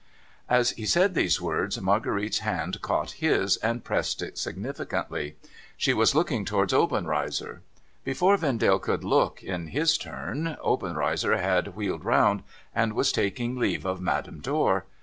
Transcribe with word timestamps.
As 0.49 0.71
he 0.71 0.87
said 0.87 1.13
those 1.13 1.39
words, 1.39 1.79
Marguerite's 1.79 2.39
hand 2.39 2.81
caught 2.81 3.11
his, 3.21 3.57
and 3.57 3.83
pressed 3.83 4.23
it 4.23 4.35
significantly. 4.39 5.35
She 5.77 5.93
was 5.93 6.15
looking 6.15 6.43
towards 6.43 6.73
Obenreizer. 6.73 7.61
Before 8.03 8.35
Vendale 8.35 8.79
could 8.79 9.03
look, 9.03 9.43
in 9.43 9.67
his 9.67 9.99
turn, 9.99 10.57
Obenreizer 10.63 11.37
had 11.37 11.75
wheeled 11.75 12.03
round, 12.03 12.41
and 12.73 12.93
was 12.93 13.11
taking 13.11 13.57
leave 13.57 13.85
of 13.85 14.01
Madame 14.01 14.39
Dor. 14.39 14.85